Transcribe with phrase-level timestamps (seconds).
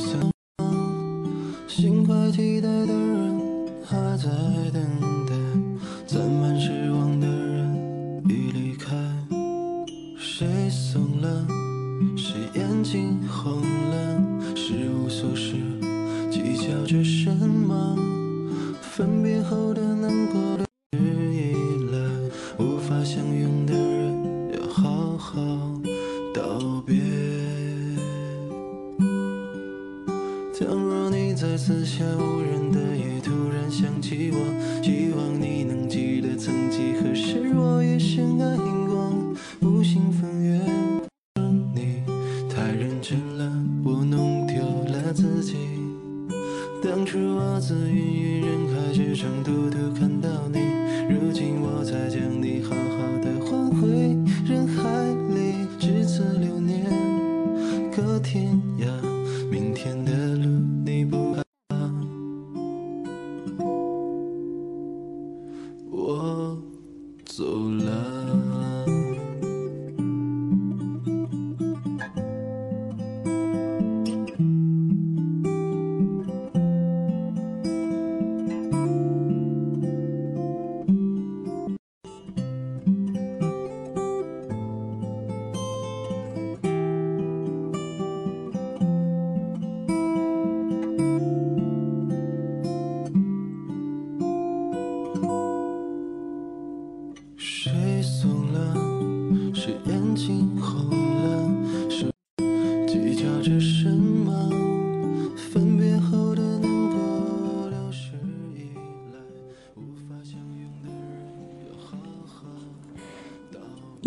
[0.00, 0.18] 想，
[1.68, 3.38] 心怀期待的人
[3.84, 4.24] 还在
[4.72, 4.82] 等
[5.26, 5.34] 待，
[6.06, 8.96] 攒满失望的人已离开。
[10.16, 11.46] 谁怂了？
[12.16, 13.60] 谁眼睛红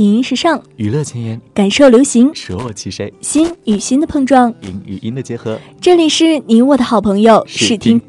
[0.04, 3.12] 影音时尚，娱乐前沿，感受流行，舍我其谁？
[3.22, 4.54] 心与心的碰撞。
[4.62, 8.02] 音与音的结合，这里是你我的好朋友视听。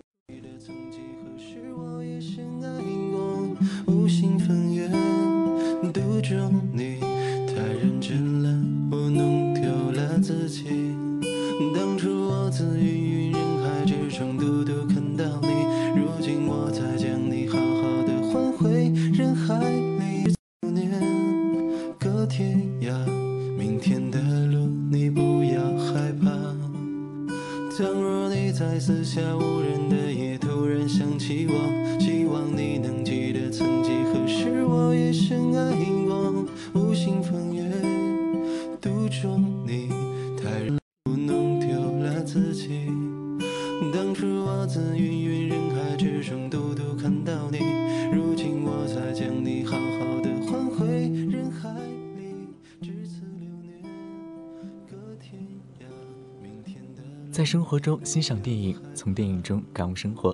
[57.35, 60.33] 在生活中欣赏电影，从电影中感悟生活。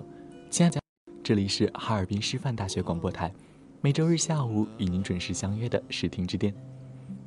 [0.51, 0.79] 亲爱的，
[1.23, 3.33] 这里是哈尔滨师范大学广播台，
[3.81, 6.53] 每周日下午与您准时相约的视听之巅。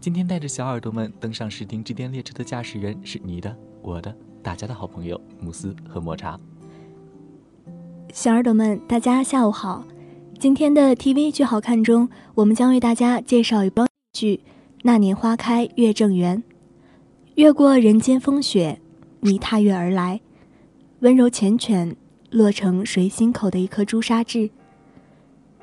[0.01, 6.39] 今天带着小耳朵们登上视听之巅列车的驾驶员是你的、我的、大家的好朋友慕斯和抹茶。
[8.13, 9.85] 小耳朵们，大家下午好。
[10.39, 14.37] 今天的 TV 剧好看中，我们将为大家介绍一部剧
[14.83, 16.39] 《那年花开月正圆》。
[17.35, 18.81] 越过人间风雪，
[19.27, 20.21] 你踏月而来，
[21.01, 21.97] 温柔缱绻，
[22.29, 24.51] 落成谁心口的一颗朱砂痣。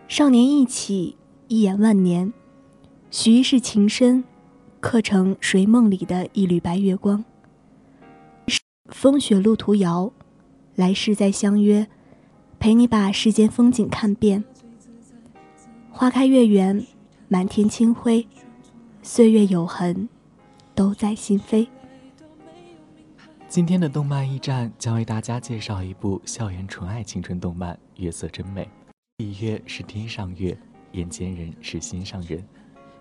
[0.07, 1.15] 少年意气，
[1.47, 2.33] 一眼万年，
[3.11, 4.23] 许一世情深，
[4.79, 7.23] 刻成谁梦里的一缕白月光。
[8.87, 10.11] 风雪路途遥，
[10.73, 11.85] 来世再相约，
[12.57, 14.43] 陪你把世间风景看遍。
[15.91, 16.83] 花开月圆，
[17.27, 18.27] 满天清辉，
[19.03, 20.09] 岁月有痕，
[20.73, 21.67] 都在心扉。
[23.51, 28.63] 今天的动漫驿站将为大家介绍一部校园纯爱青春动漫《月色真美》。
[29.17, 30.57] 里月是天上月，
[30.93, 32.41] 眼前人是心上人。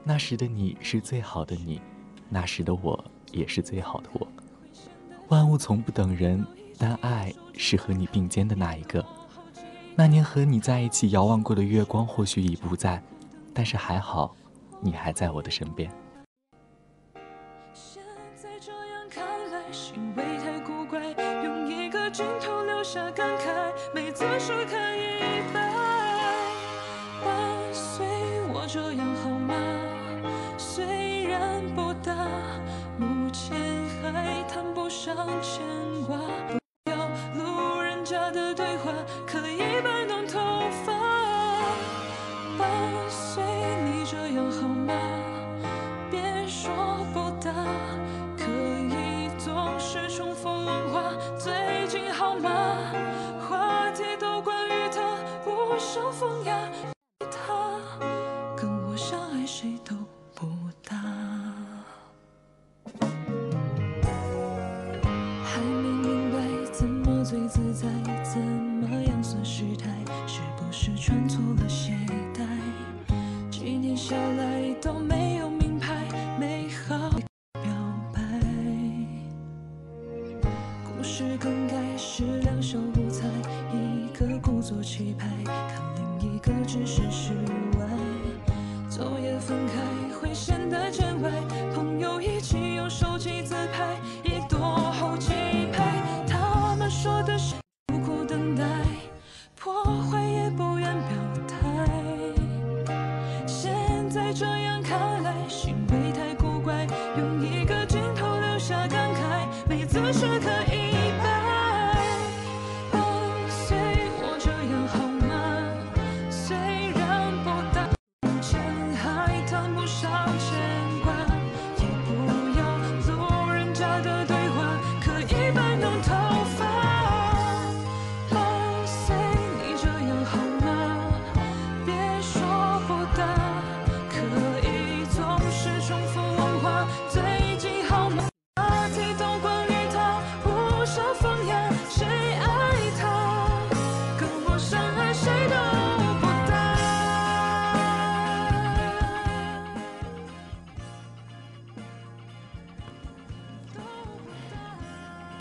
[0.03, 1.81] 那时的你是最好的你，
[2.29, 4.27] 那时的我也是最好的我。
[5.29, 6.45] 万物从不等人，
[6.77, 9.07] 但爱是和你并肩的那一个。
[9.95, 13.01] 那年和你在一起遥望过的月光或许已不在，
[13.55, 14.35] 但是还好，
[14.81, 15.89] 你还在我的身边。
[18.43, 20.99] 在这样看来，行为太古怪，
[21.45, 25.61] 用一个镜头留下感慨，每次是看一百。
[27.23, 28.07] 伴随
[28.49, 29.55] 我这样好吗？
[30.57, 32.15] 虽然不大，
[32.97, 35.63] 目前还谈不上牵
[36.07, 36.60] 挂。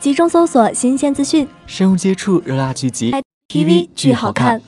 [0.09, 3.13] 集中搜索新鲜资讯深入接触热辣剧集
[3.47, 4.59] ，TV 剧好看。。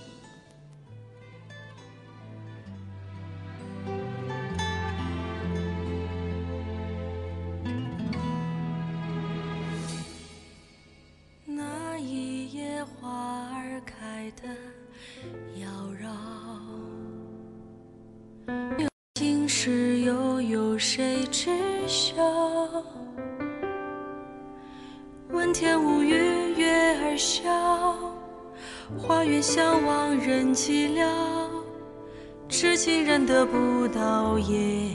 [34.02, 34.90] 不到，也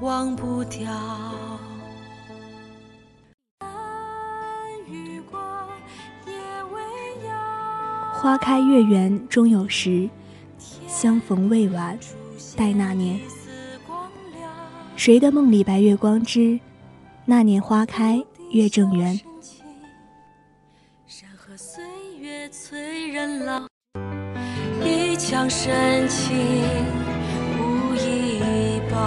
[0.00, 0.86] 忘不掉。
[8.12, 10.10] 花开月圆终有时，
[10.86, 11.98] 相逢未晚
[12.54, 13.18] 待那年。
[14.94, 16.60] 谁的梦里白月光之？
[17.24, 19.18] 那年花开月正圆。
[21.06, 21.82] 山河岁
[22.20, 23.66] 月催人老，
[24.84, 26.36] 一腔深情
[28.92, 28.98] 高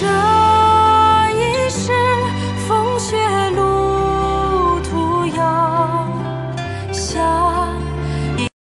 [0.00, 0.06] 这
[1.38, 1.92] 一世
[2.66, 3.16] 风雪
[3.50, 3.60] 路
[4.80, 5.40] 途遥，
[6.92, 7.22] 下，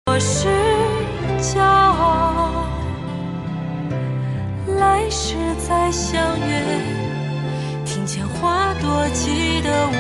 [0.07, 0.49] 我是
[1.41, 2.65] 骄傲。
[4.79, 5.35] 来世
[5.69, 6.63] 再相约，
[7.85, 9.99] 庭前花朵记得我，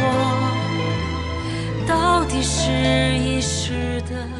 [1.88, 2.70] 到底是
[3.18, 4.39] 一世的。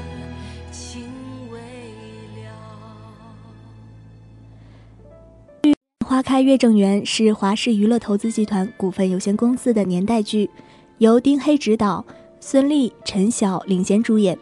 [6.11, 10.51] 花开月正圆是华视娱乐投资集团股份有限公司的年代剧，
[10.99, 12.05] 由丁黑执导，
[12.41, 14.37] 孙俪、陈晓领衔主演。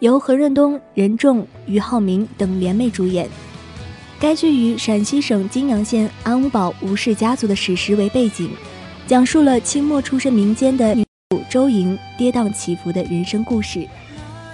[0.00, 3.28] 由何润东、任重、俞灏明等联袂主演。
[4.18, 8.50] 该剧以陕西省泾阳县安五堡吴氏家族的史实为背景，
[9.06, 13.86] 讲述了清末出身民间的女主周莹跌宕起伏的人生故事。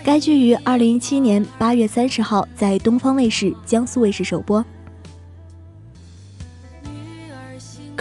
[0.05, 4.63] 该剧于二零一七年八月三十号在东方卫视、江苏卫视首播。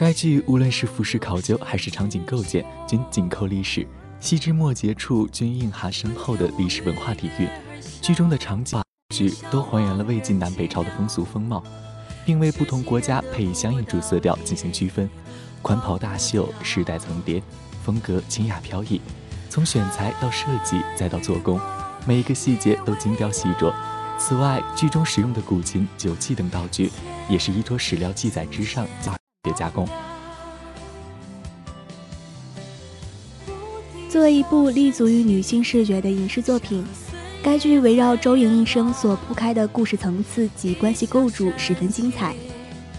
[0.02, 3.86] 该剧无论是服饰考究还是场景构建，均紧扣历史，
[4.20, 7.48] 细枝末节处均蕴含深厚的历史文化底蕴。
[8.02, 8.82] 剧中的场景。
[9.14, 11.64] 剧都还原了魏晋南北朝的风俗风貌，
[12.26, 15.08] 并为不同国家配以相应主色调进行区分。
[15.62, 17.40] 宽袍大袖，世代层叠，
[17.84, 19.00] 风格清雅飘逸。
[19.52, 21.62] 从选材到设计再到做工，
[22.08, 23.72] 每一个细节都精雕细琢。
[24.18, 26.90] 此外，剧中使用的古琴、酒器等道具，
[27.30, 28.88] 也是依托史料记载之上
[29.44, 29.88] 别加工。
[34.10, 36.86] 作为一部立足于女性视觉的影视作品。
[37.44, 42.36] 该剧围绕周莹一生所铺开的故事层次及关系构筑十分精彩。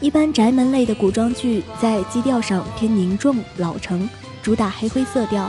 [0.00, 4.08] 一般宅门类的古装剧在基调上偏凝重老成，
[4.42, 5.48] 主打黑灰色调，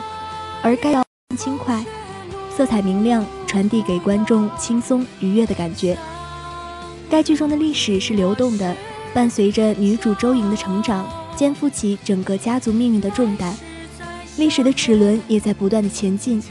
[0.61, 1.03] 而该调
[1.35, 1.83] 轻快，
[2.55, 5.97] 色彩明亮，传递给观众轻松愉悦的感觉。
[7.09, 8.75] 该剧中的历史是流动的，
[9.13, 13.55] 伴随着女主周莹的成长，肩负起整个家族命运的重担，
[14.37, 16.41] 历史的齿轮也在不断的前进。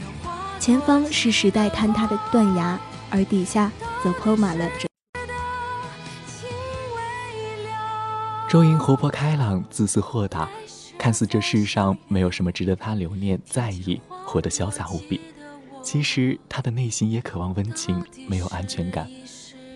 [0.61, 2.79] 前方是时代坍塌的断崖，
[3.09, 3.69] 而底下
[4.01, 4.69] 则铺满了。
[8.49, 10.47] 周莹活泼开朗，自私豁达，
[10.97, 15.19] 看似这世上没有什么值得她留念在意，活得潇洒无比。
[15.81, 19.05] 其实她的内心也渴望温情，没有安全感。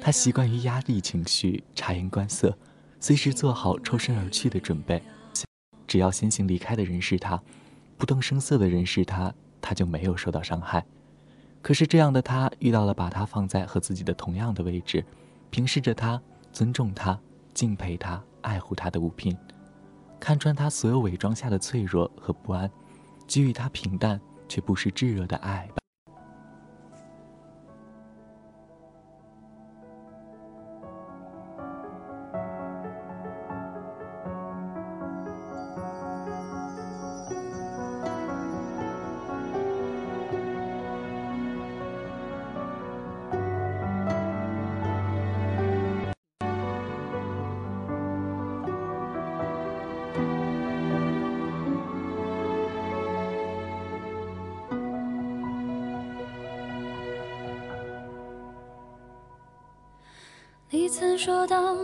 [0.02, 2.58] 她习惯于压抑情绪，察言观色，
[3.00, 5.02] 随时做好抽身而去的准备。
[5.88, 7.42] 只要先行离开的人是他，
[7.98, 9.34] 不动声色的人是他。
[9.60, 10.86] 他就没有受到伤害，
[11.62, 15.04] 可是这样的他遇到了把他放在和自己的同样的位置，
[15.50, 16.22] 平视着他，
[16.54, 17.20] 尊重他，
[17.54, 19.36] 敬佩他，爱护他的物品，
[20.22, 22.72] 看穿他所有伪装下的脆弱和不安，
[23.28, 25.68] 给予他平淡却不失炙热的爱。
[25.74, 25.87] 你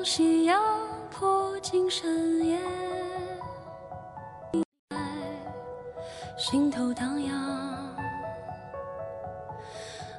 [0.03, 0.61] 夕阳
[1.09, 2.59] 破尽深夜，
[6.37, 7.95] 心头荡漾。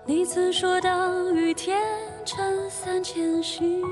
[0.06, 1.82] 你曾说，当雨天
[2.24, 3.82] 撑伞前行，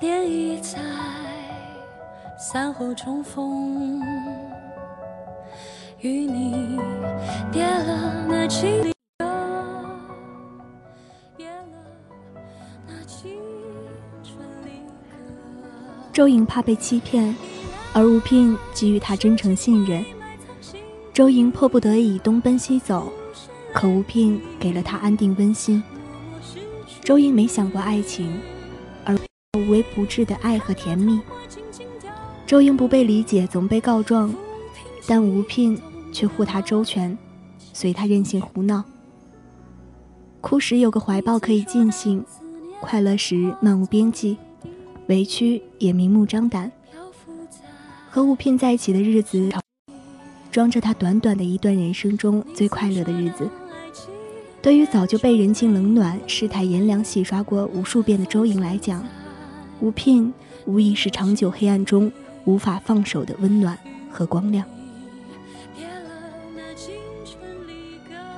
[0.00, 0.78] 涟漪在
[2.38, 4.00] 伞后重逢，
[5.98, 6.78] 与你
[7.50, 8.96] 别了那情。
[16.18, 17.32] 周莹怕被欺骗，
[17.92, 20.04] 而吴聘给予她真诚信任。
[21.12, 23.12] 周莹迫不得已东奔西走，
[23.72, 25.80] 可吴聘给了她安定温馨。
[27.04, 28.36] 周莹没想过爱情，
[29.04, 29.16] 而
[29.56, 31.20] 无微不至的爱和甜蜜。
[32.44, 34.34] 周莹不被理解，总被告状，
[35.06, 35.80] 但吴聘
[36.12, 37.16] 却护她周全，
[37.72, 38.82] 随她任性胡闹。
[40.40, 42.24] 哭时有个怀抱可以尽兴，
[42.80, 44.36] 快乐时漫无边际。
[45.08, 46.70] 委屈也明目张胆。
[48.10, 49.50] 和吴聘在一起的日子，
[50.50, 53.48] 装着他短短的一段人生中最快乐的日子。
[54.60, 59.06] 对于早就被人情冷暖、世态炎凉洗刷过无数遍的周莹来讲，
[59.80, 60.32] 吴聘
[60.64, 62.10] 无疑是长久黑暗中
[62.44, 63.78] 无法放手的温暖
[64.10, 64.66] 和光亮。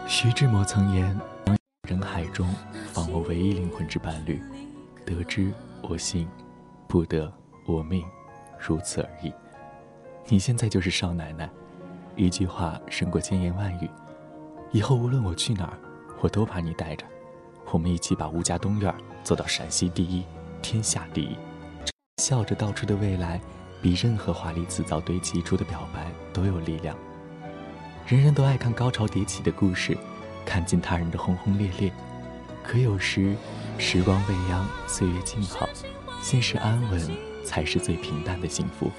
[0.06, 1.18] 徐志摩曾言
[1.88, 2.46] ：“人海中，
[2.92, 4.42] 访我唯一灵魂之伴侣，
[5.06, 5.50] 得之
[5.80, 6.28] 我幸。”
[6.90, 7.32] 不得，
[7.66, 8.04] 我命，
[8.59, 9.32] 如此而已。
[10.26, 11.49] 你现在就是少奶奶，
[12.16, 13.88] 一句话胜过千言万语。
[14.73, 15.78] 以后无论我去哪儿，
[16.20, 17.06] 我都把你带着，
[17.70, 18.92] 我们一起把吴家东院
[19.23, 20.25] 做到陕西第一，
[20.62, 21.37] 天下第一。
[22.20, 23.40] 笑着道出的未来，
[23.80, 26.97] 比任何华丽辞藻堆砌出的表白都有力量。
[28.04, 29.97] 人人都爱看高潮迭起的故事，
[30.44, 31.92] 看尽他人的轰轰烈烈。
[32.64, 33.37] 可有时，
[33.78, 35.68] 时光未央，岁月静好。
[36.22, 37.00] 现实安稳，
[37.44, 38.90] 才是最平淡的幸福。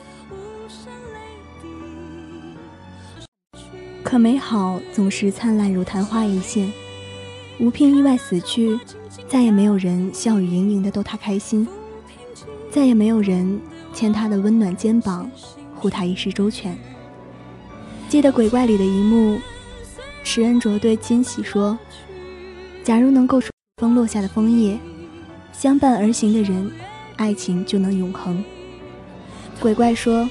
[4.04, 6.72] 可美好总是灿烂如昙花一现，
[7.60, 8.78] 吴聘意外死去，
[9.30, 11.66] 再也没有人笑语盈盈的逗他开心，
[12.70, 13.62] 再也没有人
[13.94, 15.30] 牵他的温暖肩膀，
[15.76, 16.78] 护他一世周全。
[18.10, 19.40] 记得鬼怪里的一幕，
[20.24, 21.78] 池恩卓对金喜说
[22.84, 23.40] ：“假如能够
[23.78, 24.78] 风落下的枫叶，
[25.54, 26.70] 相伴而行的人，
[27.22, 28.44] 爱情就能永恒。”
[29.62, 30.28] 鬼怪说：“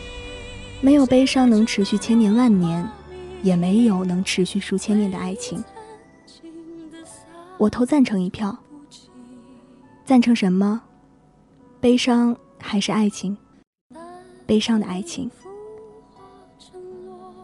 [0.82, 2.84] 没有悲伤能持续千年万年，
[3.42, 5.62] 也没有能持续数千年的爱情。”
[7.56, 8.56] 我投赞成一票。
[10.04, 10.82] 赞成什么？
[11.80, 13.36] 悲伤还是爱情？
[14.44, 15.30] 悲伤的爱情。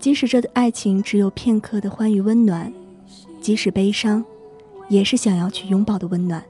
[0.01, 2.73] 即使这爱情只有片刻的欢愉温暖，
[3.41, 4.25] 即使悲伤，
[4.89, 6.45] 也是想要去拥抱的温暖。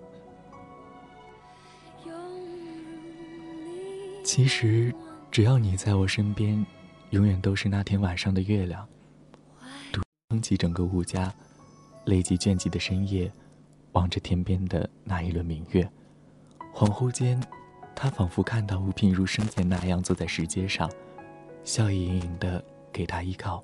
[4.27, 4.93] 其实，
[5.31, 6.67] 只要你在我身边，
[7.11, 8.85] 永远都是那天晚上的月亮，
[9.93, 11.33] 独撑起整个吴家，
[12.07, 13.31] 累积倦极的深夜。
[13.93, 15.89] 望着天边的那一轮明月，
[16.75, 17.41] 恍惚间，
[17.95, 20.91] 他仿佛看到吴聘如生前那样坐在石阶上，
[21.63, 23.63] 笑意盈盈的给他依靠。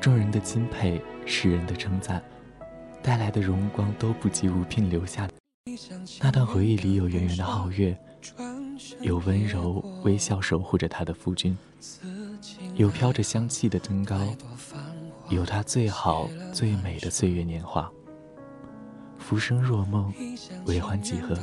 [0.00, 2.24] 众人的钦佩，世人的称赞，
[3.02, 5.34] 带来的荣光都不及吴聘留下的
[6.22, 7.96] 那段回忆里有圆圆的皓月，
[9.00, 11.56] 有温柔微笑守护着他的夫君，
[12.74, 14.16] 有飘着香气的登高，
[15.28, 17.90] 有他最好最美的岁月年华。
[19.18, 20.12] 浮生若梦，
[20.66, 21.36] 为欢几何？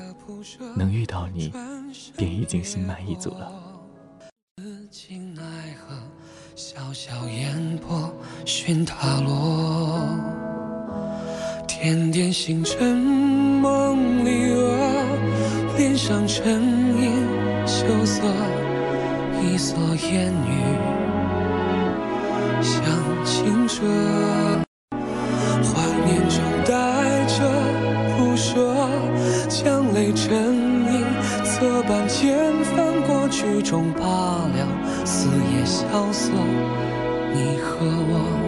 [0.75, 1.51] 能遇到你，
[2.17, 3.51] 便已经心满意足了。
[6.55, 8.13] 小小烟波
[8.45, 9.99] 寻他落。
[11.67, 15.34] 点点星辰梦里啊，
[15.77, 16.61] 脸上沉
[16.97, 17.11] 吟，
[17.65, 18.23] 羞涩，
[19.41, 19.73] 一蓑
[20.09, 20.77] 烟雨，
[22.61, 22.81] 向
[23.25, 23.83] 清澈。
[24.91, 27.43] 怀念中带着
[28.17, 28.87] 不舍，
[29.49, 30.33] 将泪沉
[30.93, 31.03] 吟，
[31.43, 34.67] 侧半千翻过去中罢了，
[35.03, 35.83] 四野萧
[36.13, 36.31] 瑟，
[37.33, 38.44] 你和我。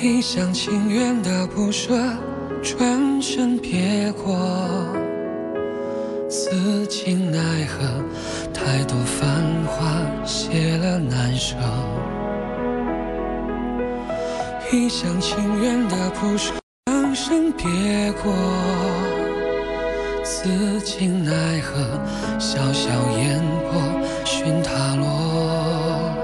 [0.00, 1.92] 一厢情愿的不舍，
[2.62, 4.38] 转身别过。
[6.28, 7.84] 此情奈何？
[8.54, 9.26] 太多繁
[9.66, 9.90] 华
[10.24, 11.56] 谢了难舍。
[14.70, 16.52] 一厢情愿的不舍，
[16.86, 17.66] 转身别
[18.22, 18.32] 过。
[20.22, 21.82] 此情奈何？
[22.38, 23.82] 小小烟波
[24.24, 26.14] 寻他落。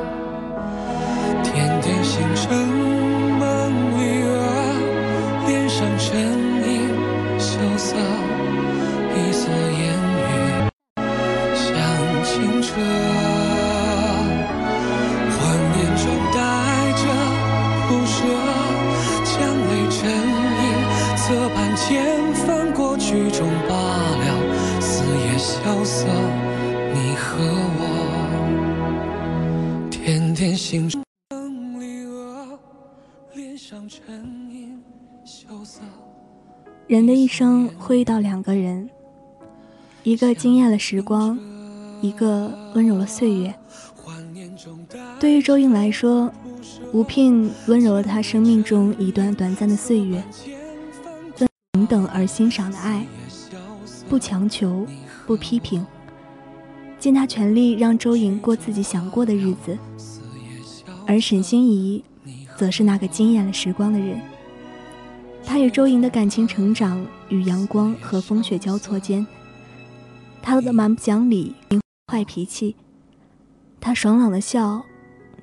[1.43, 2.74] 点点星辰。
[36.87, 38.91] 人的一生会遇到两个人，
[40.03, 41.39] 一个惊艳了时光，
[42.03, 43.55] 一个温柔了岁月。
[45.19, 46.31] 对于周莹来说，
[46.93, 50.23] 吴聘温柔了他生命中一段短暂的岁月，
[51.73, 53.07] 平等而欣赏的爱，
[54.07, 54.87] 不强求，
[55.27, 55.87] 不批评，
[56.99, 59.79] 尽他全力让周莹过自己想过的日子。
[61.07, 62.05] 而沈心怡，
[62.59, 64.21] 则是那个惊艳了时光的人。
[65.47, 69.25] 他与周莹的感情成长与阳光和风雪交错间，
[70.43, 71.55] 他的蛮不讲理、
[72.11, 72.75] 坏脾气，
[73.81, 74.85] 他爽朗的笑，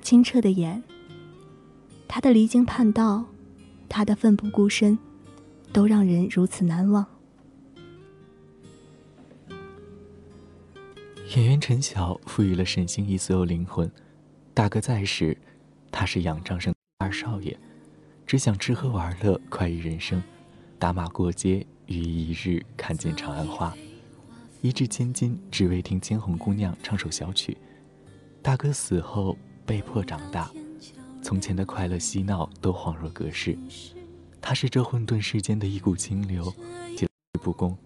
[0.02, 0.82] 清澈的眼，
[2.06, 3.24] 他的离经叛道，
[3.88, 4.98] 他的奋不顾身，
[5.72, 7.06] 都让人如此难忘。
[11.34, 13.90] 演员陈晓赋予了沈星移所有灵魂。
[14.52, 15.34] 大哥在时，
[15.90, 17.58] 他是仰仗生二少爷。
[18.26, 20.22] 只想吃喝玩乐，快意人生，
[20.78, 23.74] 打马过街，于一日看见长安花，
[24.60, 27.56] 一掷千金，只为听千红姑娘唱首小曲。
[28.40, 30.50] 大哥死后，被迫长大，
[31.22, 33.56] 从前的快乐嬉闹都恍若隔世。
[34.40, 36.52] 他是这混沌世间的一股清流，
[37.42, 37.76] 不公，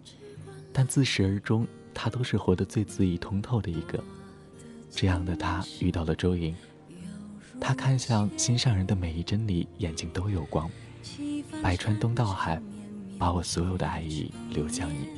[0.72, 4.02] 但自始而终，他都是活得最恣意通透的一个。
[4.90, 6.54] 这样的他遇到了周莹，
[7.60, 10.70] 他看向心上人的每一针里，眼睛都有光。
[11.62, 12.60] 百川东到海，
[13.18, 15.08] 把我所有的爱意流向你。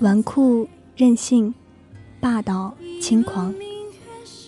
[0.00, 1.54] 纨绔、任性、
[2.20, 3.54] 霸道、轻狂，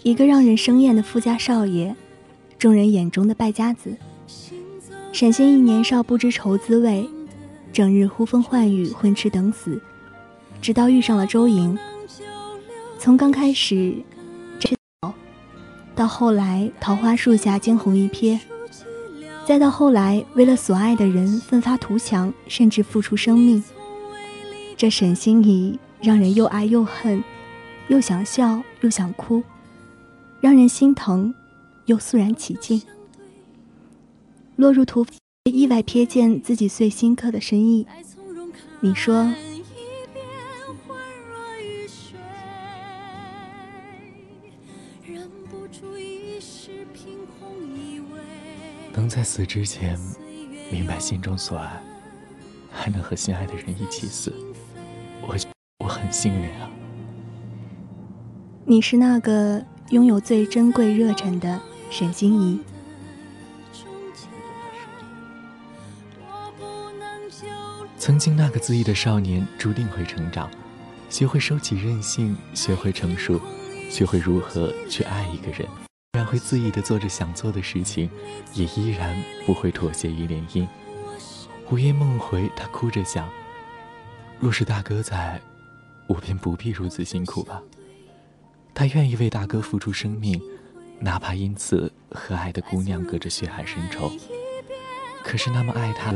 [0.02, 1.94] 一个让人生厌的富家少爷，
[2.58, 3.96] 众人眼中的败家子。
[5.12, 7.06] 沈心怡年少不知愁滋味，
[7.70, 9.80] 整日呼风唤雨，混吃等死，
[10.62, 11.78] 直到遇上了周莹。
[13.02, 13.96] 从刚开始，
[15.92, 18.38] 到后来桃花树下惊鸿一瞥，
[19.44, 23.60] 再到后来为了所爱的人奋发图强，甚至付出生命。
[24.76, 27.24] 这沈心怡让人又爱又恨，
[27.88, 29.42] 又想笑又想哭，
[30.40, 31.34] 让人心疼，
[31.86, 32.80] 又肃然起敬。
[34.54, 35.04] 落入土，
[35.50, 37.84] 意外瞥见自己最深刻的深意。
[38.78, 39.28] 你说，
[49.02, 49.98] 能在死之前
[50.70, 51.82] 明白心中所爱，
[52.70, 54.32] 还能和心爱的人一起死，
[55.22, 55.36] 我
[55.80, 56.70] 我很幸运啊。
[58.64, 59.60] 你是那个
[59.90, 61.60] 拥有最珍贵热忱的
[61.90, 62.60] 沈心怡。
[67.98, 70.48] 曾经那个恣意的少年，注定会成长，
[71.10, 73.40] 学会收起任性，学会成熟，
[73.90, 75.66] 学会如何去爱一个人。
[76.14, 78.10] 依然会恣意的做着想做的事情，
[78.52, 80.68] 也依然不会妥协于联姻。
[81.70, 83.30] 午夜梦回，他哭着想：
[84.38, 85.40] 若是大哥在，
[86.06, 87.62] 我便不必如此辛苦吧。
[88.74, 90.38] 他愿意为大哥付出生命，
[91.00, 94.12] 哪怕因此和爱的姑娘隔着血海深仇。
[95.24, 96.12] 可是那么爱他。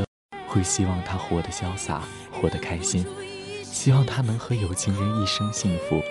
[0.46, 3.04] 会希望他活得潇洒，活得开心，
[3.62, 6.02] 希望他能和有情人一生幸福，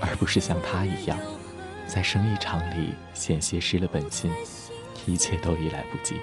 [0.00, 1.18] 而不是像他一样，
[1.86, 4.30] 在生意场里险些失了本心，
[5.06, 6.16] 一切都已来不及。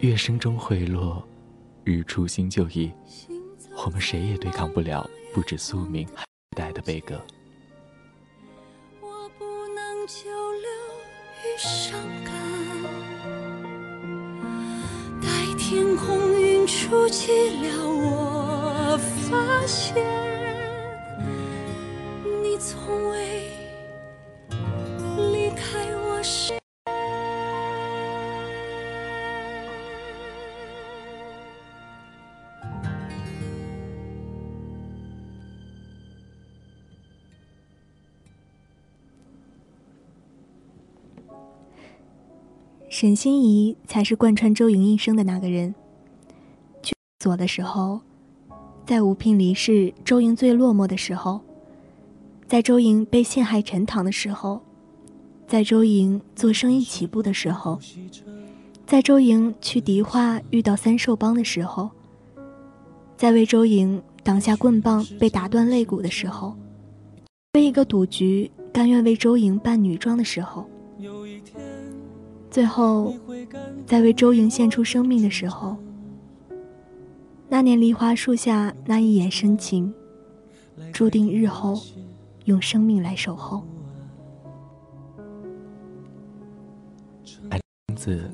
[0.00, 1.22] 月升终会落，
[1.84, 2.92] 日出星就移，
[3.84, 6.24] 我们谁也对抗不了不止宿命还
[6.56, 7.20] 带的悲歌。
[9.00, 10.70] 我不能久留
[11.42, 12.32] 于伤感，
[15.20, 16.32] 待天空。
[16.64, 19.96] 触及了我，发现
[22.42, 23.51] 你从未
[43.02, 45.74] 沈心怡才是贯穿周莹一生的那个人。
[47.18, 48.00] 左的时候，
[48.86, 51.40] 在吴聘离世、周莹最落寞的时候，
[52.46, 54.60] 在周莹被陷害沉塘的时候，
[55.48, 57.76] 在周莹做生意起步的时候，
[58.86, 61.90] 在周莹去迪化遇到三兽帮的时候，
[63.16, 66.54] 在为周莹挡下棍棒被打断肋骨的时候，
[67.54, 70.64] 为一个赌局甘愿为周莹扮女装的时候，
[71.00, 71.60] 有一天
[72.52, 73.14] 最后
[73.86, 75.74] 在为周莹献出生命的时候。
[77.48, 79.92] 那年梨花树下那一眼深情，
[80.92, 81.80] 注定日后
[82.44, 83.64] 用生命来守候。
[87.48, 87.58] 爱
[87.96, 88.30] 子，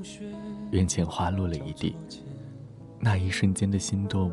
[0.72, 1.94] 院前花落了一地，
[2.98, 4.32] 那一瞬间的心动，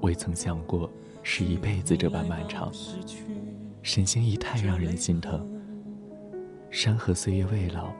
[0.00, 0.90] 未曾想过
[1.22, 2.68] 是一辈子这般漫长。
[3.80, 5.48] 沈心怡太让人心疼。
[6.68, 7.92] 山河岁月未老，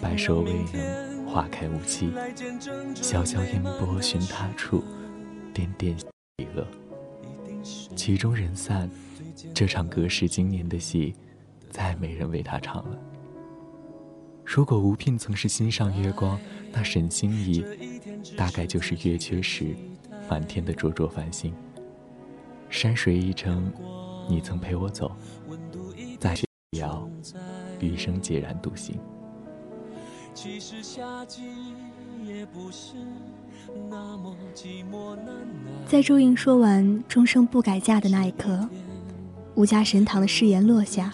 [0.00, 2.10] 白首未能花开无期。
[2.94, 4.82] 潇潇烟波寻他处。
[5.54, 6.06] 点点喜
[6.54, 6.64] 乐，
[7.96, 8.88] 曲终人散，
[9.52, 11.16] 这场隔世经年的戏，
[11.68, 12.96] 再没人为他唱了。
[14.44, 16.38] 如果吴聘曾是心上月光，
[16.70, 17.64] 那沈心怡
[18.36, 19.74] 大概就是月缺时
[20.30, 21.52] 满天的灼灼繁星。
[22.70, 23.72] 山水一程，
[24.28, 25.10] 你曾陪我走，
[26.20, 26.36] 再
[26.78, 27.10] 遥，
[27.80, 28.96] 余生孑然独行。
[30.40, 31.42] 其实夏季
[32.24, 32.94] 也不是
[33.90, 35.16] 那么寂寞
[35.84, 38.68] 在周莹说完“终生不改嫁”的那一刻，
[39.56, 41.12] 吴家神堂的誓言落下。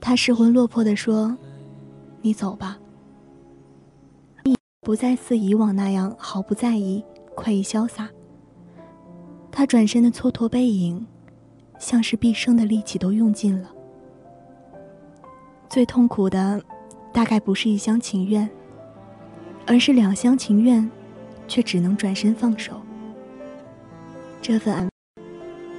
[0.00, 1.36] 他失魂落魄地说
[2.22, 2.78] ：“你走吧。”
[4.80, 8.08] 不再似以往那样毫不在意、快意潇洒。
[9.50, 11.04] 他转身的蹉跎背影，
[11.80, 13.68] 像是毕生的力气都用尽了。
[15.68, 16.62] 最痛苦的，
[17.14, 18.50] 大概不是一厢情愿，
[19.64, 20.90] 而是两厢情愿，
[21.46, 22.82] 却只能转身放手。
[24.42, 24.88] 这份爱，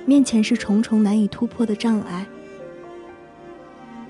[0.05, 2.25] 面前是重重难以突破的障碍，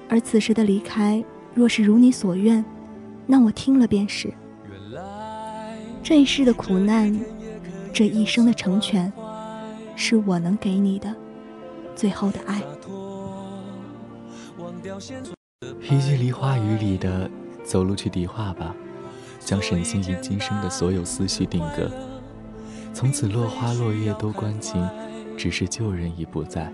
[0.08, 2.64] 而此时的离开，若是如你所愿，
[3.26, 4.32] 那我听了便是。
[6.04, 7.20] 这一世的苦难，
[7.92, 9.12] 这一生的成全，
[9.96, 11.12] 是我能给你的
[11.96, 12.62] 最后的爱。
[15.62, 17.30] 一句梨花雨里的
[17.64, 18.76] “走路去迪化吧”，
[19.40, 21.90] 将沈星移今生的所有思绪定格。
[22.94, 24.84] 从此落花落叶都关情，
[25.38, 26.74] 只是旧人已不在。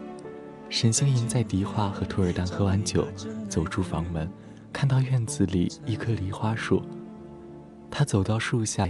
[0.69, 3.05] 沈星莹在迪化和图尔丹喝完酒，
[3.49, 4.31] 走出房门，
[4.71, 6.81] 看到院子里一棵梨花树。
[7.89, 8.89] 他走到树下，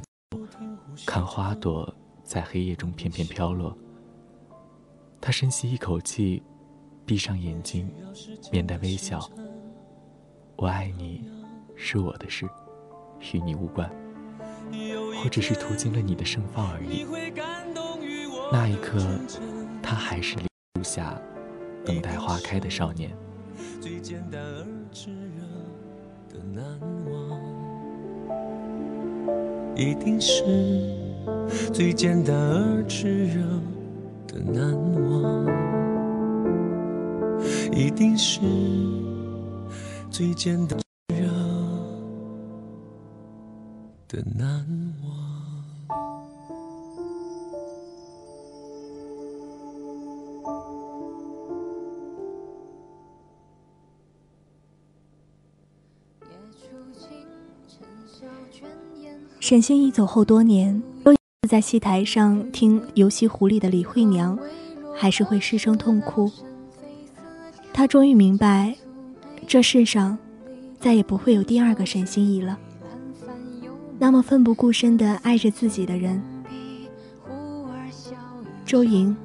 [1.06, 3.76] 看花朵在黑夜中片片飘落。
[5.20, 6.44] 他深吸一口气，
[7.06, 7.92] 闭上眼睛，
[8.52, 9.28] 面带微笑。
[10.62, 11.24] 我爱你，
[11.76, 12.48] 是我的事，
[13.34, 13.90] 与你无关。
[15.24, 17.04] 我只是途经了你的盛放而已。
[18.54, 19.00] 那一刻，
[19.82, 20.38] 他还是
[20.76, 21.20] 树下
[21.84, 23.10] 等待花开的少年。
[29.76, 30.44] 一定是
[31.74, 33.42] 最简单而炽热
[34.28, 34.78] 的难
[35.10, 35.44] 忘，
[37.74, 38.42] 一定是。
[40.12, 41.26] 最简单热
[44.10, 44.68] 的难
[45.02, 45.10] 忘。
[59.40, 61.16] 沈星移走后多年，又
[61.50, 64.38] 在戏台上听游戏狐狸的李慧娘，
[64.94, 66.30] 还是会失声痛哭。
[67.74, 68.76] 他终于明白。
[69.48, 70.18] 这世上，
[70.80, 72.58] 再也不会有第二个沈心怡了。
[74.00, 76.22] 那么奋不顾身的爱着自己的人，
[78.66, 79.16] 周莹。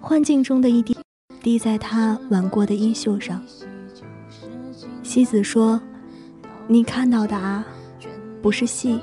[0.00, 0.96] 幻境中的一滴，
[1.42, 3.42] 滴在他挽过的衣袖上。
[5.02, 5.80] 西子说
[6.68, 7.66] ：“你看到的啊，
[8.40, 9.00] 不是戏，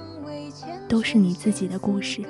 [0.88, 2.22] 都是你自己的故事。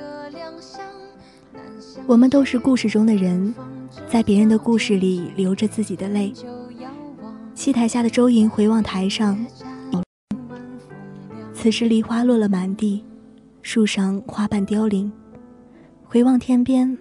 [2.07, 3.53] 我们都是故事中的人，
[4.09, 6.33] 在别人的故事里流着自己的泪。”
[7.61, 9.37] 戏台下的周莹回望台上，
[11.53, 13.05] 此时梨花落了满地，
[13.61, 15.13] 树上花瓣凋零。
[16.03, 16.97] 回望天边，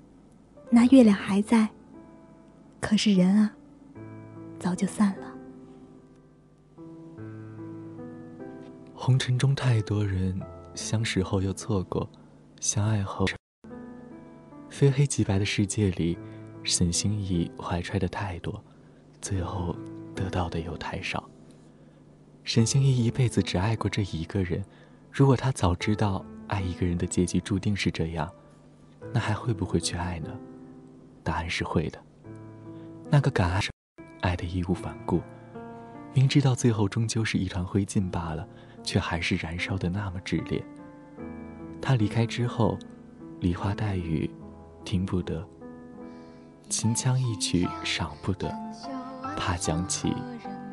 [0.68, 1.66] 那月亮还在，
[2.79, 3.51] 可是人啊，
[4.59, 5.33] 早就散了。
[8.92, 10.38] 红尘中太多人，
[10.75, 12.07] 相识后又错过，
[12.61, 13.25] 相爱后，
[14.68, 16.18] 非黑即白的世界里，
[16.62, 18.62] 沈星移怀揣的太多，
[19.23, 19.75] 最后。
[20.30, 21.28] 到的又太少。
[22.44, 24.64] 沈星移一辈子只爱过这一个人，
[25.12, 28.32] 如果他早知道爱一个人的结局注定是这样，
[29.12, 30.30] 那还会不会去爱呢？
[31.22, 32.00] 答案是会的。
[33.10, 33.60] 那个敢爱、
[34.20, 35.20] 爱的义无反顾，
[36.14, 38.48] 明知道最后终究是一团灰烬罢了，
[38.82, 40.64] 却还是燃烧的那么炽烈。
[41.82, 42.78] 他离开之后，
[43.40, 44.30] 梨花带雨，
[44.84, 45.42] 听不得；
[46.68, 48.48] 秦腔一曲，赏不得。
[49.40, 50.12] 怕讲起，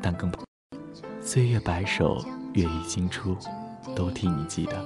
[0.02, 0.42] 但更怕
[1.22, 3.34] 岁月白首，月已经出，
[3.96, 4.84] 都替你记得。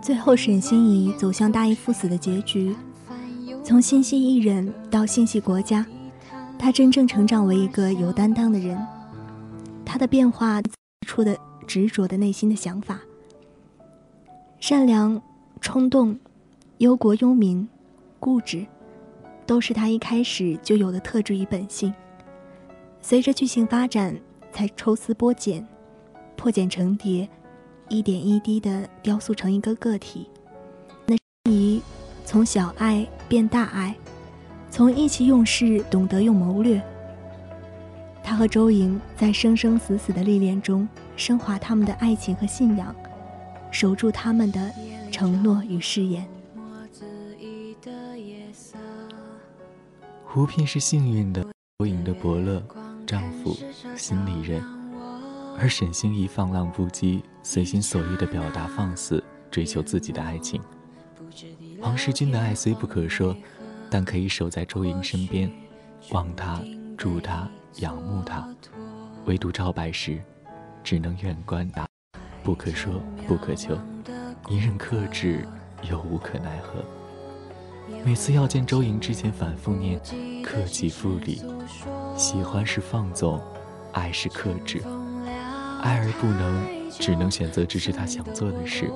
[0.00, 2.74] 最后，沈心怡走向大义赴死的结局，
[3.62, 5.84] 从心系艺人到心系国家，
[6.58, 8.82] 她真正成长为一个有担当的人。
[9.84, 10.62] 她的变化
[11.06, 12.98] 出的执着的内心的想法，
[14.58, 15.20] 善良、
[15.60, 16.18] 冲动、
[16.78, 17.68] 忧国忧民。
[18.24, 18.64] 固执，
[19.44, 21.92] 都是他一开始就有的特质与本性。
[23.02, 24.18] 随着剧情发展，
[24.50, 25.62] 才抽丝剥茧，
[26.34, 27.28] 破茧成蝶，
[27.90, 30.26] 一点一滴的雕塑成一个个体。
[31.04, 31.14] 那
[31.50, 31.82] 仪
[32.24, 33.94] 从小爱变大爱，
[34.70, 36.80] 从意气用事懂得用谋略。
[38.22, 42.96] 他和周莹在生生死死的历练中，升华他们的爱情和信仰，
[43.70, 44.72] 守住他们的
[45.10, 46.26] 承诺与誓言。
[50.34, 51.46] 胡聘是幸运的，
[51.78, 52.60] 周莹的伯乐、
[53.06, 53.56] 丈夫、
[53.96, 54.60] 心里人，
[55.56, 60.60] 而沈星移放浪不羁，随心所欲的表达放肆，追求自己的爱情。
[61.80, 63.36] 黄世军的爱虽不可说，
[63.88, 65.48] 但可以守在周莹身边，
[66.10, 66.60] 望她、
[66.98, 68.44] 祝她、仰慕她。
[69.26, 70.20] 唯独赵白石，
[70.82, 71.70] 只能远观，
[72.42, 73.78] 不可说，不可求，
[74.48, 75.46] 隐忍克制，
[75.88, 76.84] 又无可奈何。
[78.04, 80.00] 每次要见周莹之前，反复念
[80.42, 81.42] 克己复礼。
[82.16, 83.40] 喜欢是放纵，
[83.92, 84.82] 爱是克制。
[85.82, 88.90] 爱而不能，只能选择支持他想做的事，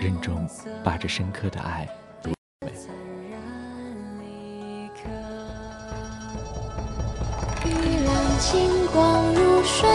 [0.00, 0.48] 任重
[0.84, 1.88] 把这深刻的爱。
[8.40, 9.88] 金光如水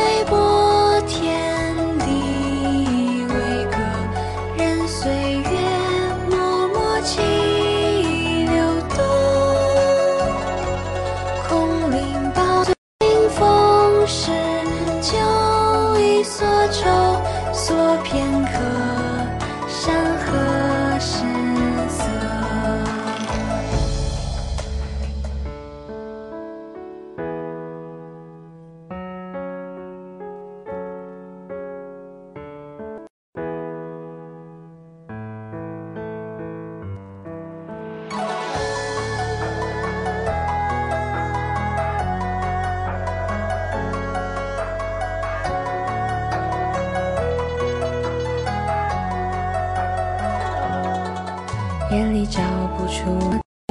[52.24, 52.42] 夜里找
[52.78, 53.04] 不出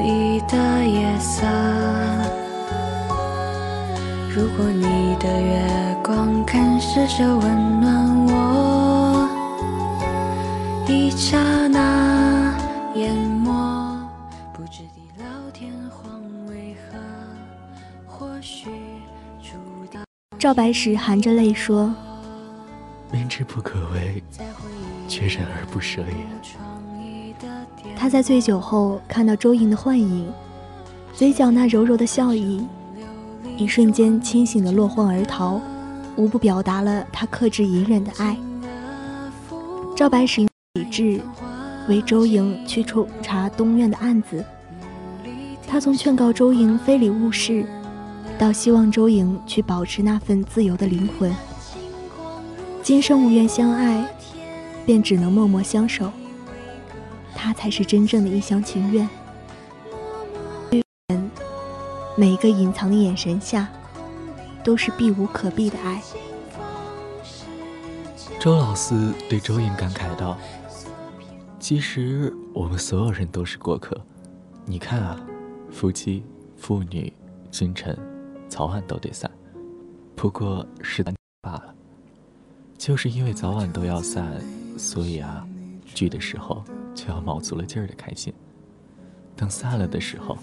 [0.03, 1.47] 你的夜色。
[4.29, 9.29] 如果你的月光肯试着温暖我，
[10.87, 12.55] 一刹那
[12.95, 13.99] 淹没，
[14.53, 16.99] 不知地老天荒为何？
[18.07, 18.69] 或许
[19.43, 19.57] 触
[19.91, 20.01] 到
[20.39, 21.95] 赵白石含着泪说
[23.11, 24.23] 明知不可为，
[25.09, 26.62] 却忍而不舍也。
[28.03, 30.29] ：“他在醉酒后看到周莹的幻影，
[31.15, 32.67] 嘴角那柔柔的笑意，
[33.57, 35.61] 一瞬间清醒的落荒而逃，
[36.17, 38.37] 无不表达了他克制隐忍的爱。
[39.95, 40.41] 赵白石
[40.75, 41.21] 理智
[41.89, 44.45] 为周莹去处查东院的案子，
[45.69, 47.65] 他从劝告周莹非礼勿视，
[48.37, 51.33] 到希望周莹去保持那份自由的灵魂。
[52.83, 54.05] 今生无缘相爱，
[54.85, 56.11] 便只能默默相守。
[57.35, 59.09] 他才是真正的一厢情愿。
[62.17, 63.69] 每一个隐藏的眼神下，
[64.63, 66.03] 都是避无可避的爱。
[68.39, 70.37] 周老四对周莹感慨道
[71.59, 73.99] ：“其实我们所有人都是过客。
[74.67, 75.19] 你看啊，
[75.71, 76.23] 夫妻、
[76.57, 77.13] 父女、
[77.51, 77.97] 君臣，
[78.49, 79.31] 早晚都得散，
[80.15, 81.75] 不过是罢了。
[82.77, 84.41] 就是因为早晚都要散，
[84.77, 85.47] 所以啊，
[85.87, 86.63] 聚的时候
[86.95, 88.33] 就要卯足了劲儿的开心。
[89.35, 90.37] 等散了的时候，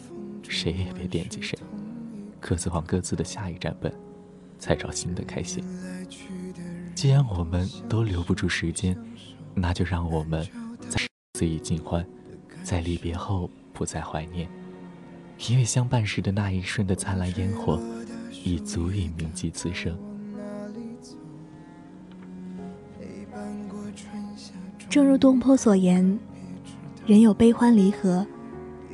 [0.47, 1.57] 谁也别惦记谁，
[2.39, 3.93] 各自往各自的下一站奔，
[4.57, 5.63] 再找新的开心。
[6.95, 8.97] 既然我们都留不住时间，
[9.53, 10.45] 那就让我们
[10.89, 10.99] 在
[11.35, 12.05] 肆意尽欢，
[12.63, 14.49] 在离别后不再怀念，
[15.47, 17.79] 因为相伴时的那一瞬的灿烂烟火，
[18.43, 19.97] 已足以铭记此生。
[24.89, 26.19] 正如东坡所言
[27.05, 28.25] ：“人有悲欢离合，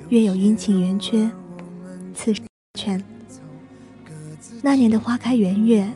[0.10, 1.30] 月有阴晴圆缺，
[2.14, 2.34] 此
[2.74, 3.04] 劝。”
[4.64, 5.92] 那年的花开圆月，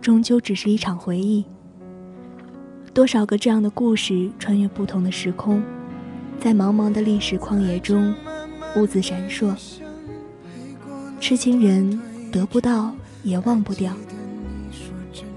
[0.00, 1.44] 终究只是一场回忆。
[2.94, 5.62] 多少个这样的故事，穿越不同的时空，
[6.40, 8.14] 在茫茫的历史旷野中，
[8.76, 9.54] 兀自闪烁。
[11.20, 12.00] 痴情人
[12.30, 13.94] 得不到，也忘不掉。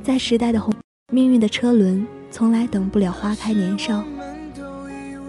[0.03, 0.73] 在时代的红
[1.11, 2.05] 命运的车轮。
[2.31, 4.03] 从来等不了花开年少，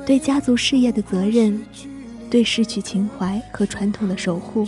[0.06, 1.60] 对家族事业的责任，
[2.30, 4.64] 对逝去情怀和传统的守护，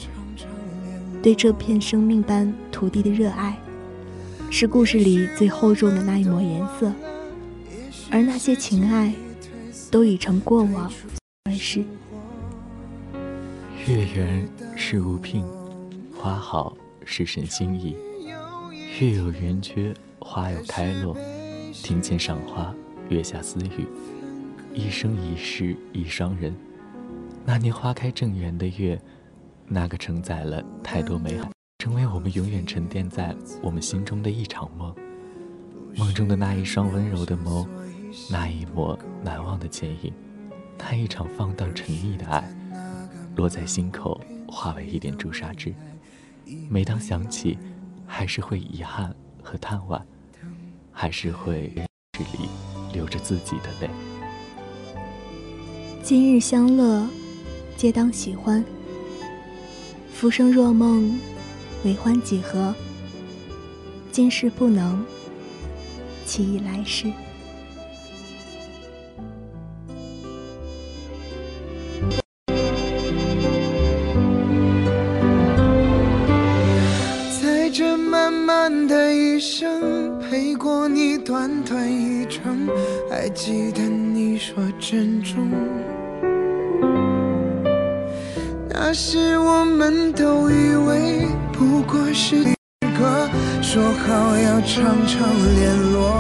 [1.23, 3.57] 对这片生命般土地的热爱，
[4.51, 6.93] 是故事里最厚重的那一抹颜色。
[8.11, 9.15] 而那些情爱，
[9.93, 10.93] 都已成过往
[11.45, 11.85] 而逝。
[13.87, 15.45] 月圆是无聘，
[16.21, 17.97] 花好是神心意。
[18.99, 21.17] 月有圆缺，花有开落。
[21.73, 22.75] 庭前赏花，
[23.09, 23.87] 月下私语，
[24.73, 26.55] 一生一世一双人。
[27.45, 29.01] 那年花开正圆的月，
[29.67, 34.95] 那个承载了太多美好，成为我们永远沉淀在我们心中的一场梦。
[35.97, 37.67] 梦中的那一双温柔的眸，
[38.31, 40.13] 那一抹难忘的剪影，
[40.79, 42.49] 那一场放荡沉溺的爱，
[43.37, 45.75] 落在心口，化为一点朱砂痣。
[46.69, 47.59] 每当想起，
[48.07, 50.01] 还是会遗憾和叹惋。
[51.01, 51.73] 还是会
[52.11, 52.49] 这里
[52.93, 53.89] 流着自己的泪。
[56.03, 57.07] 今日相乐，
[57.77, 58.65] 皆当喜欢。
[60.13, 61.19] 浮生若梦，
[61.85, 62.75] 为欢几何？
[64.11, 65.05] 今世不能，
[66.25, 67.13] 岂以来世？
[88.91, 92.55] 那时我们都以为不过是一
[92.99, 93.29] 个
[93.61, 96.17] 说好要常常联络。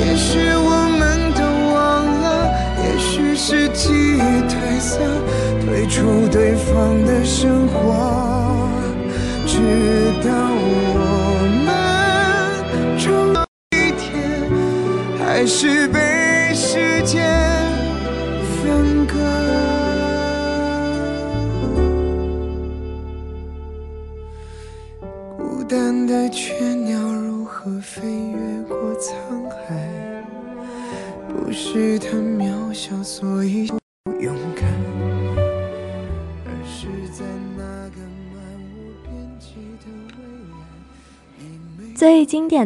[0.00, 2.24] 也许我们都忘了，
[2.84, 4.18] 也许是记忆
[4.48, 4.98] 褪色，
[5.66, 8.66] 退出对方的生活，
[9.46, 9.58] 直
[10.26, 10.53] 到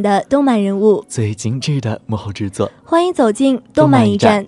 [0.01, 4.47] 的动漫人物，最精致的幕后制作，欢迎走进动漫驿站。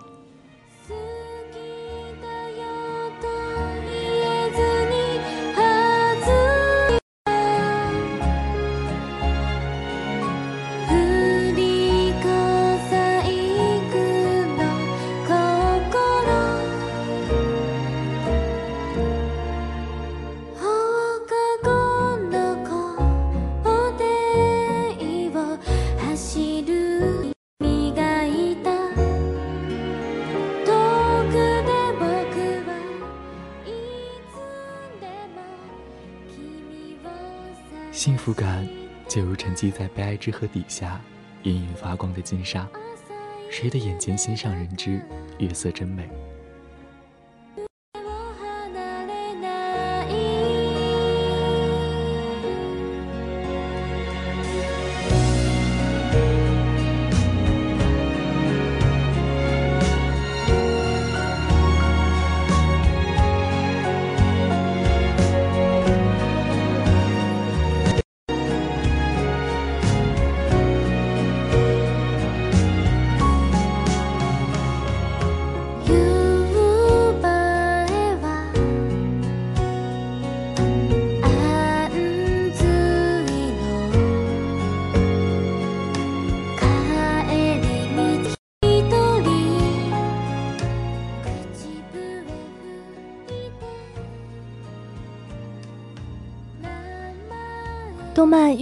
[38.31, 38.65] 触感
[39.09, 41.01] 就如沉积在悲哀之河底下
[41.43, 42.65] 隐隐发光的金沙，
[43.51, 45.03] 谁的眼前心上人知，
[45.39, 46.09] 月色真美。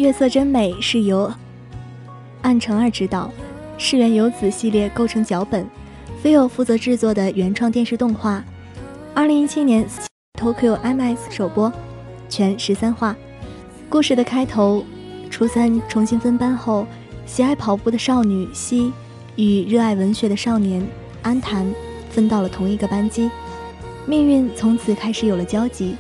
[0.08, 1.30] 动漫《月色真美》是由
[2.40, 3.30] 岸诚二执导，
[3.76, 5.66] 世原由子系列构成脚本，
[6.22, 8.42] 飞友负责制作的原创电视动画。
[9.14, 9.86] 二零一七年
[10.40, 11.70] Tokyo IMAX 首播，
[12.26, 13.14] 全十三话。
[13.90, 14.82] 故事的开头，
[15.28, 16.86] 初三重新分班后，
[17.26, 18.90] 喜爱跑步的少女希
[19.36, 20.82] 与热爱文学的少年
[21.20, 21.70] 安谈
[22.08, 23.30] 分到了同一个班级，
[24.06, 25.96] 命运从此开始有了交集。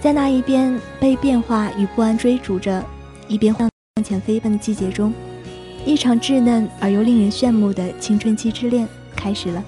[0.00, 2.82] 在那一边被变化与不安追逐着，
[3.28, 3.68] 一边向
[4.04, 5.12] 前飞奔的季节中，
[5.84, 9.62] 一场稚嫩而又令人炫目的青春期之恋开始了。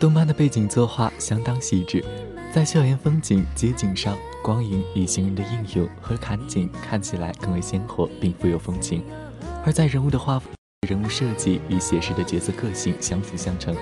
[0.00, 2.04] 动漫的背景作画相当细致，
[2.52, 9.00] 在校园风景、街景上，光影与行人的应用和砍景看起来更为鲜活，并富有风情；
[9.64, 10.40] 而在人物的画、
[10.88, 13.76] 人物设计与写实的角色个性相辅相成，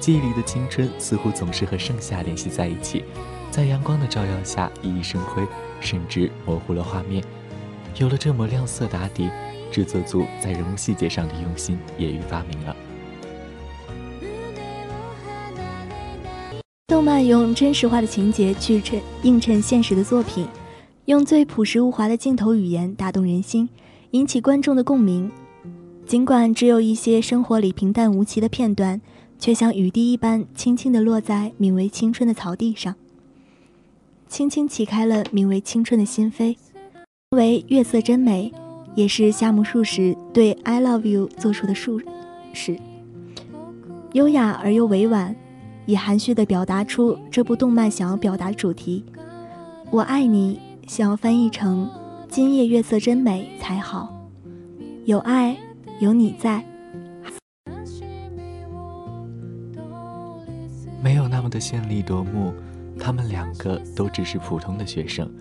[0.00, 3.04] 记忆里的青春似乎总是和盛夏联系在一起，
[3.50, 5.46] 在阳光的照耀下熠熠生辉，
[5.80, 7.22] 甚至模糊了画面。
[7.98, 9.28] 有了这抹亮色打底，
[9.72, 12.76] 制作组在人物细节上的用心也愈发明了。
[16.86, 20.46] 动漫用真实化的情节去衬映衬现实的作品，
[21.06, 23.68] 用最朴实无华的镜头语言打动人心，
[24.12, 25.30] 引起观众的共鸣。
[26.06, 29.00] 尽管只有一些生活里平淡无奇的片段，
[29.38, 32.94] 却像雨滴一般轻轻地落在名为青春的草地上，
[34.30, 36.56] 轻轻启开了名为青春的心扉。
[37.30, 38.52] 为月色真美，
[38.94, 42.00] 也是夏目漱石对《I Love You》做出的注
[42.52, 42.78] 释，
[44.12, 45.34] 优雅而又委婉。
[45.86, 49.04] 也含蓄地表达出这部动漫想要表达的主题。
[49.90, 51.90] 我爱你，想要翻译成
[52.30, 54.16] “今夜月色真美”才好。
[55.06, 55.56] 有爱，
[55.98, 56.64] 有你在，
[61.02, 62.54] 没有那么的绚丽夺目。
[63.00, 65.32] 他们两个都只是普通的学生，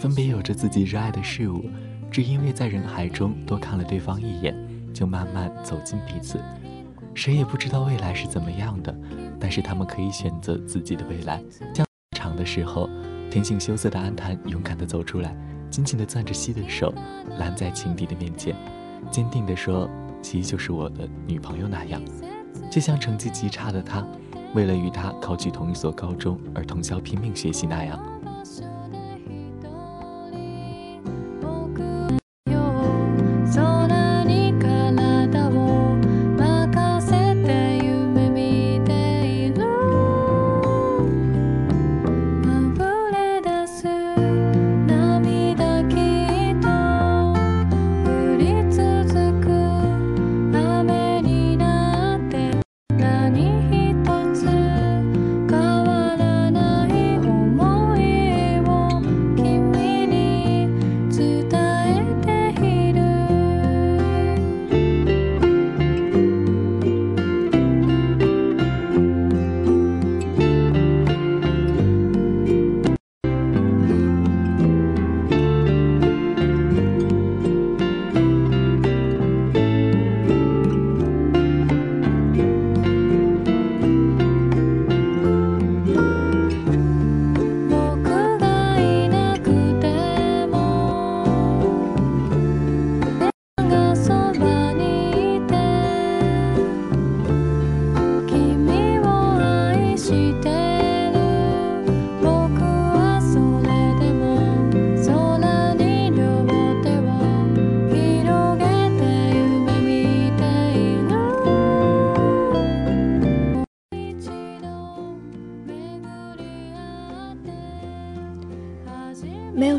[0.00, 1.66] 分别有着自己热爱的事物，
[2.10, 4.56] 只因为在人海中多看了对方一眼，
[4.94, 6.40] 就慢慢走近彼此。
[7.14, 8.96] 谁也不知道未来是怎么样的。
[9.38, 11.42] 但是他们可以选择自己的未来。
[11.74, 11.84] 将
[12.16, 12.88] 场的时候，
[13.28, 15.36] 天性羞涩的安谈勇敢地走出来，
[15.68, 16.94] 紧紧地攥着西的手，
[17.38, 18.56] 拦在情敌的面前，
[19.10, 19.90] 坚定地说
[20.22, 22.00] ：“西就是我的女朋友那样。”
[22.70, 24.06] 就像成绩极差的他，
[24.54, 28.11] 为了与他考取同一所高中而通宵拼命学习那样。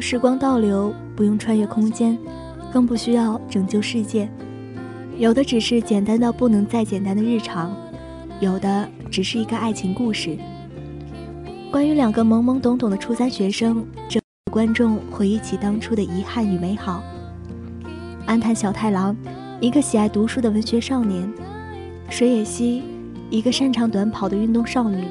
[0.06, 2.18] 时光倒流，不用穿越空间，
[2.74, 4.30] 更不需要拯救世界，
[5.18, 7.74] 有的只是简单到不能再简单的日常，
[8.42, 10.38] 有的只是一个爱情故事。
[11.72, 14.20] 关于两个懵懵懂懂的初三学生，这
[14.52, 17.02] 观众回忆起当初的遗憾与美好。
[18.26, 19.16] 安探小太郎，
[19.62, 21.32] 一个喜爱读书的文学少年；
[22.10, 22.84] 水野希，
[23.30, 25.06] 一个擅长短跑的运动少女。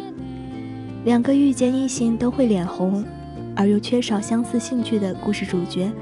[1.07, 3.03] 两个遇见异性都会脸红。
[3.55, 5.93] 而又缺少相似兴趣的故事主角，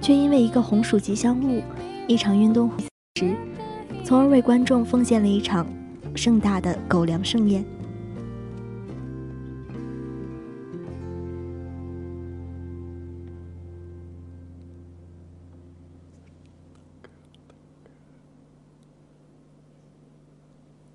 [0.00, 1.62] 却因为一个红薯吉祥物、
[2.06, 2.84] 一场运动会
[3.20, 3.34] 时，
[4.04, 5.66] 从而为观众奉献了一场
[6.14, 7.64] 盛大的狗粮盛宴。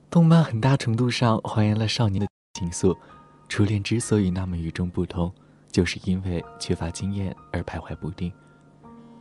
[0.09, 2.95] 动漫很大程度上还原了少年的情愫，
[3.49, 5.33] 初恋之所以那么与众不同。
[5.73, 8.31] 就是因为缺乏经验而徘徊不定。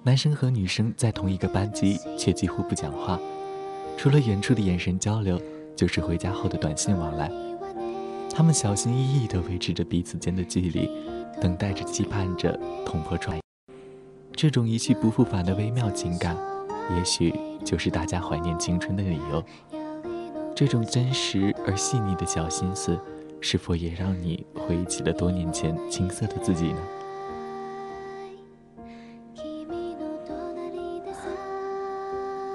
[0.05, 3.19] 男生和女生在同一个班级，却几乎不讲话，
[3.97, 5.41] 除了远处的眼神交流，
[5.75, 7.31] 就是回家后的短信往来。
[8.35, 10.91] 他们小心翼翼地维持着彼此间的距离，
[11.41, 13.39] 等待着、期盼着捅破窗。
[14.35, 16.37] 这种一去不复返的微妙情感，
[16.97, 17.35] 也许
[17.65, 19.43] 就是大家怀念青春的理由。
[20.55, 22.99] 这种真实而细腻的小心思。
[23.43, 26.79] 是否也让你回忆起了多年前青涩的自己呢？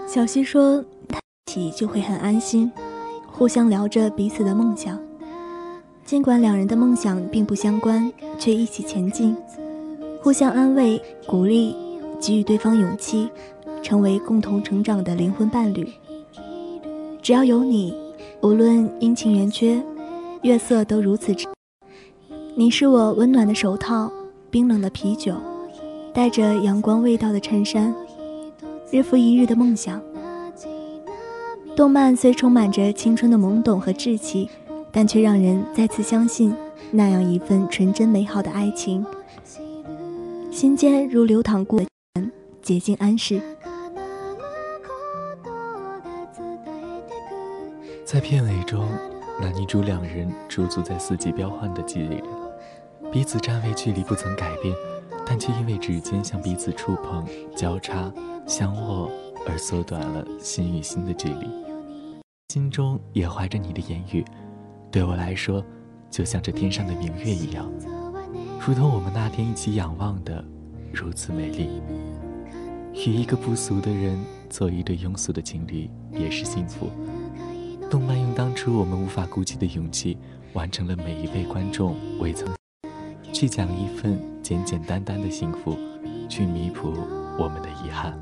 [0.07, 2.71] 小溪说：“他一起就会很安心，
[3.27, 4.97] 互相聊着彼此的梦想。
[6.05, 9.35] 尽管两人的梦想并不相关，却一起前进，
[10.23, 11.75] 互相安慰、鼓励，
[12.19, 13.29] 给予对方勇气，
[13.83, 15.85] 成为共同成长的灵魂伴侣。
[17.21, 17.93] 只要有你，
[18.41, 19.83] 无论阴晴圆缺。”
[20.43, 21.35] 月色都如此，
[22.55, 24.11] 你是我温暖的手套，
[24.51, 25.35] 冰冷的啤酒，
[26.13, 27.93] 带着阳光味道的衬衫，
[28.91, 29.99] 日复一日的梦想。
[31.75, 34.47] 动漫虽充满着青春的懵懂和稚气，
[34.91, 36.53] 但却让人再次相信
[36.91, 39.05] 那样一份纯真美好的爱情，
[40.51, 41.87] 心间如流淌过的
[42.61, 43.41] 洁净安适。
[48.05, 48.87] 在片尾中。
[49.39, 52.23] 男女主两人驻足在四季变换的季里，
[53.11, 54.75] 彼此站位距离不曾改变，
[55.23, 57.23] 但却因为指尖向彼此触碰、
[57.55, 58.11] 交叉、
[58.47, 59.11] 相握
[59.47, 61.47] 而缩短了心与心的距离。
[62.49, 64.25] 心中也怀着你的言语，
[64.89, 65.63] 对我来说，
[66.09, 67.71] 就像这天上的明月一样，
[68.59, 70.43] 如同我们那天一起仰望的，
[70.91, 71.69] 如此美丽。
[72.93, 74.17] 与一个不俗的人
[74.49, 76.89] 做一对庸俗的情侣，也是幸福。
[77.89, 80.17] 动漫用当初我们无法估计的勇气，
[80.53, 82.53] 完成了每一位观众未曾
[83.31, 85.77] 去讲一份简简单单的幸福，
[86.27, 86.93] 去弥补
[87.39, 88.13] 我们的遗憾。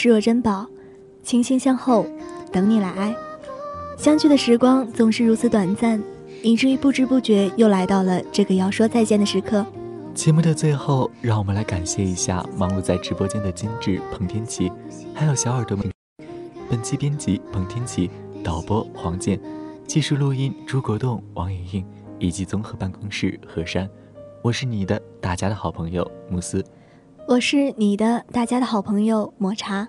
[0.00, 0.64] 视若珍宝，
[1.24, 2.06] 倾心相候，
[2.52, 3.12] 等你来爱。
[3.96, 6.00] 相聚的时光总是如此短暂，
[6.40, 9.66] 以至于不知不觉又来到了这个要说再见的时刻。
[10.14, 14.70] 节目的最后，让我们来感谢一下忙碌在直播间的监制彭天琪，
[15.12, 15.84] 还有小耳朵们。
[16.70, 18.08] 本期编辑彭天琪，
[18.44, 19.40] 导播黄健，
[19.84, 21.84] 技术录音朱国栋、王莹莹，
[22.20, 23.90] 以及综合办公室何山。
[24.42, 26.64] 我是你的大家的好朋友慕斯，
[27.28, 29.86] 我是你的大家的好朋友抹茶。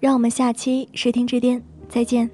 [0.00, 2.28] 让我们下期视听之巅再见。